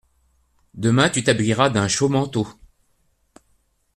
[0.73, 2.47] Demain tu t’habilleras d’un chaud manteau.